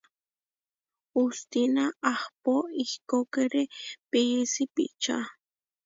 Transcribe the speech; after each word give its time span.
Hustína 1.13 1.83
ahpó 2.13 2.55
ihkókere 2.83 3.63
pií 4.09 4.39
sipičá. 4.53 5.17